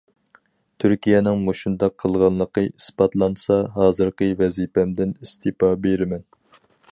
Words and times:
تۈركىيەنىڭ 0.83 1.43
مۇشۇنداق 1.49 1.93
قىلغانلىقى 2.03 2.63
ئىسپاتلانسا، 2.71 3.59
ھازىرقى 3.77 4.31
ۋەزىپەمدىن 4.41 5.15
ئىستېپا 5.21 5.73
بېرىمەن. 5.87 6.27